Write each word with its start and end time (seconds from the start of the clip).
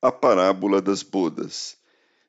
A 0.00 0.12
parábola 0.12 0.80
das 0.80 1.02
bodas. 1.02 1.76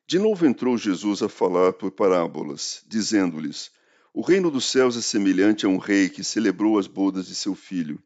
De 0.04 0.18
novo 0.18 0.44
entrou 0.44 0.76
Jesus 0.76 1.22
a 1.22 1.28
falar 1.28 1.72
por 1.72 1.92
parábolas, 1.92 2.82
dizendo-lhes: 2.88 3.70
O 4.12 4.22
reino 4.22 4.50
dos 4.50 4.64
céus 4.64 4.96
é 4.96 5.00
semelhante 5.00 5.64
a 5.64 5.68
um 5.68 5.76
rei 5.76 6.08
que 6.08 6.24
celebrou 6.24 6.80
as 6.80 6.88
bodas 6.88 7.28
de 7.28 7.34
seu 7.36 7.54
filho. 7.54 8.02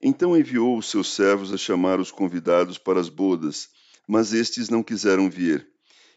Então 0.00 0.36
enviou 0.36 0.78
os 0.78 0.88
seus 0.88 1.12
servos 1.12 1.52
a 1.52 1.56
chamar 1.56 1.98
os 1.98 2.12
convidados 2.12 2.78
para 2.78 3.00
as 3.00 3.08
bodas, 3.08 3.70
mas 4.06 4.32
estes 4.32 4.68
não 4.68 4.84
quiseram 4.84 5.28
vir. 5.28 5.66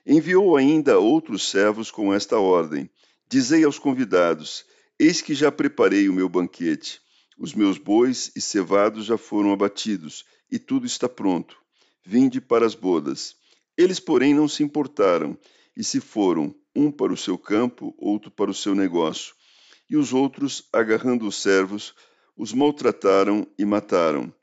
Enviou 0.06 0.56
ainda 0.56 1.00
outros 1.00 1.50
servos 1.50 1.90
com 1.90 2.14
esta 2.14 2.38
ordem: 2.38 2.88
Dizei 3.28 3.64
aos 3.64 3.80
convidados: 3.80 4.64
Eis 5.00 5.23
que 5.23 5.34
já 5.34 5.52
preparei 5.52 6.08
o 6.08 6.14
meu 6.14 6.30
banquete. 6.30 7.02
Os 7.36 7.56
meus 7.56 7.80
bois 7.80 8.31
e 8.36 8.40
cevados 8.40 9.06
já 9.06 9.18
foram 9.18 9.52
abatidos, 9.52 10.23
e 10.52 10.59
tudo 10.59 10.86
está 10.86 11.09
pronto. 11.09 11.61
Vinde 12.04 12.41
para 12.41 12.66
as 12.66 12.76
bodas. 12.76 13.36
Eles, 13.78 14.00
porém, 14.00 14.34
não 14.34 14.48
se 14.48 14.64
importaram, 14.64 15.38
e 15.76 15.84
se 15.84 16.00
foram, 16.00 16.54
um 16.76 16.92
para 16.92 17.14
o 17.14 17.18
seu 17.18 17.38
campo, 17.38 17.94
outro 17.98 18.32
para 18.32 18.52
o 18.52 18.53
seu 18.53 18.75
negócio. 18.75 19.34
E 19.89 19.95
os 19.95 20.14
outros, 20.14 20.64
agarrando 20.72 21.28
os 21.28 21.42
servos, 21.42 21.94
os 22.36 22.53
maltrataram 22.53 23.48
e 23.58 23.66
mataram. 23.66 24.34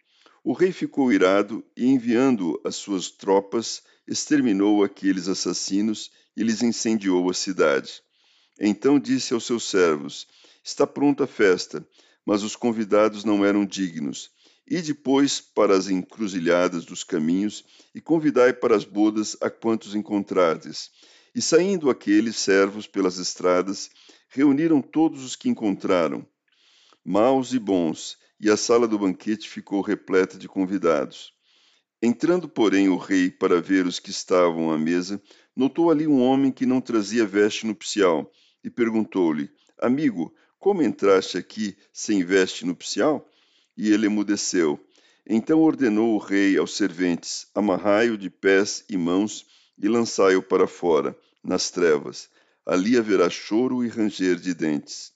O 0.44 0.52
rei 0.52 0.72
ficou 0.72 1.12
irado 1.12 1.64
e, 1.76 1.86
enviando 1.86 2.60
as 2.64 2.76
suas 2.76 3.10
tropas, 3.10 3.82
exterminou 4.06 4.82
aqueles 4.82 5.28
assassinos 5.28 6.10
e 6.36 6.42
lhes 6.42 6.62
incendiou 6.62 7.28
a 7.28 7.34
cidade. 7.34 8.02
Então 8.58 8.98
disse 8.98 9.34
aos 9.34 9.44
seus 9.44 9.64
servos: 9.64 10.26
Está 10.62 10.86
pronta 10.86 11.24
a 11.24 11.26
festa 11.26 11.86
mas 12.28 12.42
os 12.42 12.54
convidados 12.54 13.24
não 13.24 13.42
eram 13.42 13.64
dignos. 13.64 14.30
E 14.70 14.82
depois 14.82 15.40
para 15.40 15.74
as 15.74 15.88
encruzilhadas 15.88 16.84
dos 16.84 17.02
caminhos, 17.02 17.64
e 17.94 18.00
convidai 18.00 18.52
para 18.52 18.76
as 18.76 18.84
bodas 18.84 19.36
a 19.40 19.48
quantos 19.48 19.94
encontrardes. 19.94 20.90
E 21.34 21.40
saindo 21.40 21.88
aqueles 21.88 22.36
servos 22.36 22.86
pelas 22.86 23.16
estradas, 23.16 23.88
reuniram 24.28 24.82
todos 24.82 25.24
os 25.24 25.34
que 25.34 25.48
encontraram, 25.48 26.26
maus 27.04 27.52
e 27.54 27.58
bons, 27.58 28.18
e 28.38 28.50
a 28.50 28.56
sala 28.56 28.86
do 28.86 28.98
banquete 28.98 29.48
ficou 29.48 29.80
repleta 29.80 30.36
de 30.36 30.46
convidados. 30.46 31.32
Entrando, 32.00 32.48
porém, 32.48 32.88
o 32.88 32.96
rei 32.96 33.30
para 33.30 33.60
ver 33.60 33.86
os 33.86 33.98
que 33.98 34.10
estavam 34.10 34.70
à 34.70 34.78
mesa, 34.78 35.20
notou 35.56 35.90
ali 35.90 36.06
um 36.06 36.20
homem 36.20 36.52
que 36.52 36.66
não 36.66 36.80
trazia 36.80 37.26
veste 37.26 37.66
nupcial, 37.66 38.30
e 38.62 38.70
perguntou-lhe: 38.70 39.50
Amigo, 39.80 40.32
como 40.58 40.82
entraste 40.82 41.38
aqui 41.38 41.76
sem 41.92 42.22
veste 42.24 42.64
nupcial? 42.64 43.28
E 43.78 43.92
ele 43.92 44.06
emudeceu. 44.06 44.84
Então 45.24 45.60
ordenou 45.60 46.16
o 46.16 46.18
rei 46.18 46.58
aos 46.58 46.76
serventes: 46.76 47.46
Amarrai-o 47.54 48.18
de 48.18 48.28
pés 48.28 48.84
e 48.90 48.96
mãos 48.96 49.46
e 49.80 49.86
lançai-o 49.86 50.42
para 50.42 50.66
fora, 50.66 51.16
nas 51.44 51.70
trevas. 51.70 52.28
Ali 52.66 52.98
haverá 52.98 53.30
choro 53.30 53.84
e 53.84 53.88
ranger 53.88 54.34
de 54.34 54.52
dentes. 54.52 55.12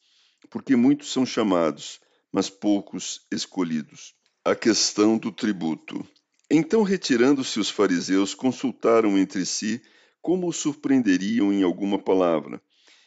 Porque 0.48 0.76
muitos 0.76 1.12
são 1.12 1.26
chamados, 1.26 2.00
mas 2.30 2.48
poucos 2.48 3.26
escolhidos. 3.32 4.14
A 4.44 4.54
questão 4.54 5.18
do 5.18 5.32
tributo. 5.32 6.06
Então, 6.48 6.84
retirando-se 6.84 7.58
os 7.58 7.68
fariseus, 7.68 8.32
consultaram 8.32 9.18
entre 9.18 9.44
si 9.44 9.82
como 10.20 10.46
o 10.46 10.52
surpreenderiam 10.52 11.52
em 11.52 11.64
alguma 11.64 11.98
palavra 11.98 12.62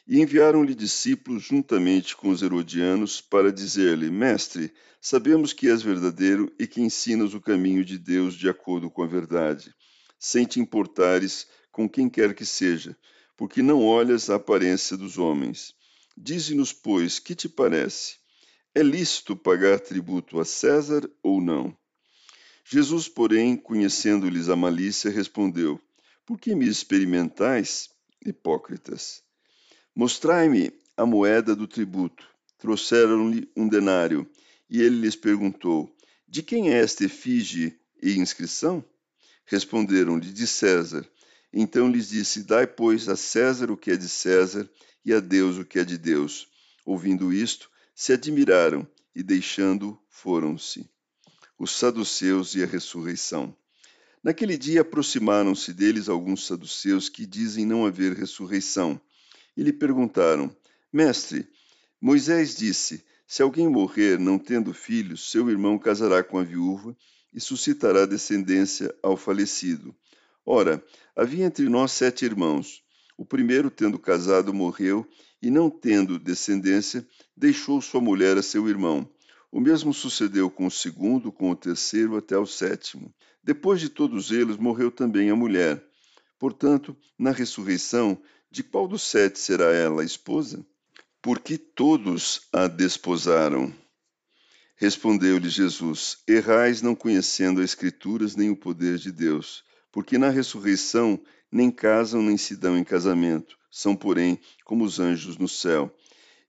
e 0.07 0.21
enviaram-lhe 0.21 0.75
discípulos 0.75 1.43
juntamente 1.43 2.15
com 2.15 2.29
os 2.29 2.41
herodianos 2.41 3.21
para 3.21 3.51
dizer-lhe: 3.51 4.11
Mestre, 4.11 4.71
sabemos 5.01 5.51
que 5.51 5.67
és 5.67 5.81
verdadeiro 5.81 6.53
e 6.59 6.67
que 6.67 6.81
ensinas 6.81 7.33
o 7.33 7.41
caminho 7.41 7.83
de 7.83 7.97
Deus 7.97 8.35
de 8.35 8.47
acordo 8.47 8.89
com 8.89 9.01
a 9.01 9.07
verdade, 9.07 9.73
sem 10.19 10.45
te 10.45 10.59
importares 10.59 11.47
com 11.71 11.89
quem 11.89 12.09
quer 12.09 12.35
que 12.35 12.45
seja, 12.45 12.95
porque 13.35 13.61
não 13.61 13.83
olhas 13.83 14.29
a 14.29 14.35
aparência 14.35 14.95
dos 14.95 15.17
homens. 15.17 15.73
Dize-nos, 16.15 16.71
pois, 16.71 17.19
que 17.19 17.35
te 17.35 17.49
parece? 17.49 18.15
É 18.73 18.83
lícito 18.83 19.35
pagar 19.35 19.79
tributo 19.79 20.39
a 20.39 20.45
César 20.45 21.09
ou 21.23 21.41
não? 21.41 21.75
Jesus, 22.63 23.07
porém, 23.07 23.57
conhecendo-lhes 23.57 24.49
a 24.49 24.55
malícia, 24.55 25.11
respondeu: 25.11 25.79
Por 26.25 26.39
que 26.39 26.55
me 26.55 26.67
experimentais, 26.67 27.89
hipócritas? 28.25 29.24
Mostrai-me 29.97 30.73
a 30.97 31.05
moeda 31.05 31.55
do 31.55 31.65
tributo. 31.65 32.27
Trouxeram-lhe 32.57 33.49
um 33.55 33.65
denário, 33.65 34.29
e 34.69 34.81
ele 34.81 34.99
lhes 34.99 35.15
perguntou: 35.15 35.89
De 36.27 36.43
quem 36.43 36.69
é 36.69 36.79
esta 36.79 37.05
efígie 37.05 37.79
e 38.03 38.17
inscrição? 38.17 38.83
Responderam-lhe: 39.45 40.33
De 40.33 40.45
César. 40.45 41.07
Então 41.53 41.89
lhes 41.89 42.09
disse: 42.09 42.43
Dai, 42.43 42.67
pois, 42.67 43.07
a 43.07 43.15
César 43.15 43.71
o 43.71 43.77
que 43.77 43.89
é 43.89 43.95
de 43.95 44.09
César, 44.09 44.69
e 45.05 45.13
a 45.13 45.21
Deus 45.21 45.57
o 45.57 45.63
que 45.63 45.79
é 45.79 45.85
de 45.85 45.97
Deus. 45.97 46.49
Ouvindo 46.85 47.31
isto, 47.31 47.71
se 47.95 48.11
admiraram 48.11 48.85
e, 49.15 49.23
deixando, 49.23 49.97
foram-se. 50.09 50.89
Os 51.57 51.71
saduceus 51.71 52.53
e 52.53 52.61
a 52.61 52.65
ressurreição. 52.65 53.55
Naquele 54.21 54.57
dia 54.57 54.81
aproximaram-se 54.81 55.71
deles 55.71 56.09
alguns 56.09 56.45
saduceus 56.45 57.07
que 57.07 57.25
dizem 57.25 57.65
não 57.65 57.85
haver 57.85 58.11
ressurreição 58.11 58.99
e 59.55 59.63
lhe 59.63 59.73
perguntaram: 59.73 60.55
Mestre, 60.91 61.47
Moisés 61.99 62.55
disse: 62.55 63.03
Se 63.27 63.41
alguém 63.41 63.67
morrer 63.67 64.19
não 64.19 64.37
tendo 64.37 64.73
filhos, 64.73 65.31
seu 65.31 65.49
irmão 65.49 65.77
casará 65.77 66.23
com 66.23 66.37
a 66.37 66.43
viúva 66.43 66.95
e 67.33 67.39
suscitará 67.39 68.05
descendência 68.05 68.93
ao 69.03 69.17
falecido. 69.17 69.95
Ora, 70.45 70.83
havia 71.15 71.45
entre 71.45 71.67
nós 71.67 71.91
sete 71.91 72.23
irmãos. 72.25 72.83
O 73.17 73.25
primeiro, 73.25 73.69
tendo 73.69 73.97
casado, 73.97 74.53
morreu 74.53 75.07
e, 75.41 75.49
não 75.49 75.69
tendo 75.69 76.19
descendência, 76.19 77.05
deixou 77.35 77.81
sua 77.81 78.01
mulher 78.01 78.37
a 78.37 78.43
seu 78.43 78.67
irmão. 78.69 79.09
O 79.51 79.59
mesmo 79.59 79.93
sucedeu 79.93 80.49
com 80.49 80.67
o 80.67 80.71
segundo, 80.71 81.31
com 81.31 81.49
o 81.49 81.55
terceiro, 81.55 82.17
até 82.17 82.37
o 82.37 82.45
sétimo. 82.45 83.13
Depois 83.43 83.79
de 83.79 83.89
todos 83.89 84.31
eles, 84.31 84.57
morreu 84.57 84.91
também 84.91 85.29
a 85.29 85.35
mulher. 85.35 85.81
Portanto, 86.37 86.95
na 87.17 87.31
ressurreição, 87.31 88.21
de 88.55 88.63
qual 88.63 88.87
dos 88.87 89.01
sete 89.01 89.37
será 89.37 89.73
ela 89.73 90.01
a 90.01 90.05
esposa? 90.05 90.65
Porque 91.21 91.57
todos 91.57 92.47
a 92.53 92.67
desposaram. 92.67 93.73
Respondeu-lhe 94.77 95.49
Jesus: 95.49 96.19
Errais 96.25 96.81
não 96.81 96.95
conhecendo 96.95 97.59
as 97.59 97.71
Escrituras 97.71 98.33
nem 98.33 98.49
o 98.49 98.55
poder 98.55 98.97
de 98.97 99.11
Deus, 99.11 99.61
porque 99.91 100.17
na 100.17 100.29
ressurreição 100.29 101.19
nem 101.51 101.69
casam 101.69 102.23
nem 102.23 102.37
se 102.37 102.55
dão 102.55 102.77
em 102.77 102.83
casamento, 102.85 103.57
são, 103.69 103.93
porém, 103.93 104.39
como 104.63 104.85
os 104.85 105.01
anjos 105.01 105.37
no 105.37 105.49
céu. 105.49 105.93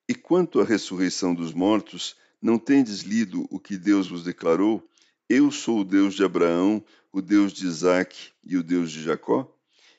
E 0.09 0.15
quanto 0.15 0.61
à 0.61 0.65
ressurreição 0.65 1.35
dos 1.35 1.53
mortos, 1.53 2.15
não 2.41 2.57
tendes 2.57 3.01
lido 3.01 3.49
o 3.51 3.59
que 3.59 3.77
Deus 3.77 4.07
vos 4.07 4.23
declarou? 4.23 4.89
Eu 5.29 5.51
sou 5.51 5.81
o 5.81 5.85
Deus 5.85 6.15
de 6.15 6.23
Abraão, 6.23 6.85
o 7.13 7.21
Deus 7.21 7.53
de 7.53 7.67
Isaque 7.67 8.31
e 8.45 8.57
o 8.57 8.63
Deus 8.63 8.93
de 8.93 9.03
Jacó? 9.03 9.56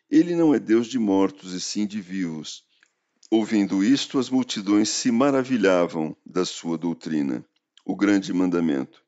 Ele 0.09 0.35
não 0.35 0.55
é 0.55 0.59
Deus 0.59 0.87
de 0.87 0.97
mortos 0.97 1.51
e 1.51 1.59
sim 1.59 1.85
de 1.85 1.99
vivos. 1.99 2.63
Ouvindo 3.29 3.83
isto, 3.83 4.17
as 4.17 4.29
multidões 4.29 4.87
se 4.87 5.11
maravilhavam 5.11 6.15
da 6.25 6.45
sua 6.45 6.77
doutrina, 6.77 7.45
o 7.83 7.93
grande 7.93 8.31
mandamento. 8.31 9.03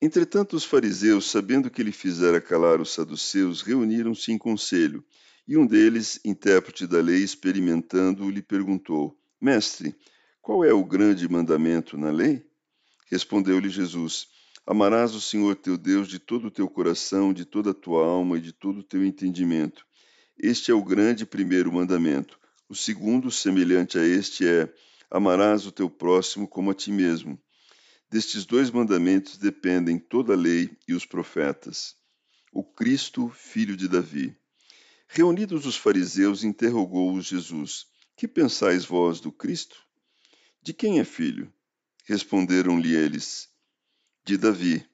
Entretanto, 0.00 0.54
os 0.54 0.62
fariseus, 0.62 1.30
sabendo 1.30 1.70
que 1.70 1.80
ele 1.80 1.90
fizera 1.90 2.38
calar 2.38 2.82
os 2.82 2.92
saduceus, 2.92 3.62
reuniram-se 3.62 4.30
em 4.30 4.36
conselho, 4.36 5.02
e 5.48 5.56
um 5.56 5.66
deles, 5.66 6.20
intérprete 6.22 6.86
da 6.86 7.00
lei, 7.00 7.22
experimentando, 7.22 8.28
lhe 8.28 8.42
perguntou: 8.42 9.18
Mestre, 9.40 9.96
qual 10.42 10.62
é 10.62 10.74
o 10.74 10.84
grande 10.84 11.26
mandamento 11.26 11.96
na 11.96 12.10
lei? 12.10 12.44
Respondeu-lhe 13.10 13.70
Jesus: 13.70 14.28
Amarás 14.66 15.14
o 15.14 15.20
Senhor 15.20 15.56
teu 15.56 15.78
Deus 15.78 16.06
de 16.08 16.18
todo 16.18 16.48
o 16.48 16.50
teu 16.50 16.68
coração, 16.68 17.32
de 17.32 17.46
toda 17.46 17.70
a 17.70 17.74
tua 17.74 18.04
alma 18.04 18.36
e 18.36 18.42
de 18.42 18.52
todo 18.52 18.80
o 18.80 18.84
teu 18.84 19.02
entendimento 19.02 19.86
este 20.38 20.70
é 20.70 20.74
o 20.74 20.84
grande 20.84 21.24
primeiro 21.24 21.72
mandamento. 21.72 22.38
O 22.68 22.74
segundo, 22.74 23.30
semelhante 23.30 23.98
a 23.98 24.04
este, 24.04 24.46
é: 24.46 24.72
amarás 25.10 25.66
o 25.66 25.72
teu 25.72 25.88
próximo 25.88 26.46
como 26.46 26.70
a 26.70 26.74
ti 26.74 26.92
mesmo. 26.92 27.40
Destes 28.10 28.44
dois 28.44 28.70
mandamentos 28.70 29.38
dependem 29.38 29.98
toda 29.98 30.34
a 30.34 30.36
lei 30.36 30.76
e 30.86 30.94
os 30.94 31.06
profetas. 31.06 31.96
O 32.52 32.62
Cristo, 32.62 33.28
filho 33.30 33.76
de 33.76 33.88
Davi. 33.88 34.36
Reunidos 35.08 35.66
os 35.66 35.76
fariseus, 35.76 36.44
interrogou-os 36.44 37.26
Jesus: 37.26 37.86
Que 38.16 38.28
pensais 38.28 38.84
vós 38.84 39.20
do 39.20 39.32
Cristo? 39.32 39.76
De 40.62 40.72
quem 40.72 41.00
é 41.00 41.04
filho? 41.04 41.52
Responderam-lhe 42.04 42.94
eles: 42.94 43.48
De 44.24 44.36
Davi. 44.36 44.86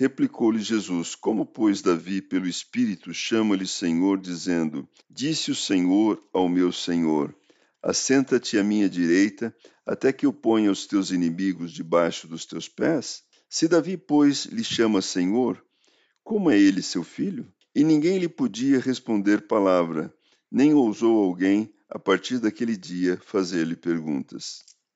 Replicou-lhe 0.00 0.60
Jesus: 0.60 1.14
Como, 1.14 1.44
pois, 1.44 1.82
Davi, 1.82 2.22
pelo 2.22 2.48
Espírito, 2.48 3.12
chama-lhe 3.12 3.66
Senhor, 3.66 4.18
dizendo: 4.18 4.88
Disse 5.10 5.50
o 5.50 5.54
Senhor 5.54 6.18
ao 6.32 6.48
meu 6.48 6.72
Senhor: 6.72 7.36
Assenta-te 7.82 8.56
à 8.56 8.64
minha 8.64 8.88
direita, 8.88 9.54
até 9.84 10.10
que 10.10 10.24
eu 10.24 10.32
ponha 10.32 10.72
os 10.72 10.86
teus 10.86 11.10
inimigos 11.10 11.70
debaixo 11.70 12.26
dos 12.26 12.46
teus 12.46 12.66
pés? 12.66 13.22
Se 13.46 13.68
Davi, 13.68 13.98
pois, 13.98 14.46
lhe 14.46 14.64
chama 14.64 15.02
Senhor, 15.02 15.62
como 16.24 16.50
é 16.50 16.58
ele 16.58 16.80
seu 16.80 17.04
filho? 17.04 17.52
E 17.74 17.84
ninguém 17.84 18.16
lhe 18.16 18.28
podia 18.28 18.80
responder 18.80 19.46
palavra, 19.46 20.10
nem 20.50 20.72
ousou 20.72 21.22
alguém, 21.22 21.70
a 21.90 21.98
partir 21.98 22.38
daquele 22.38 22.74
dia, 22.74 23.20
fazer-lhe 23.22 23.76
perguntas. 23.76 24.64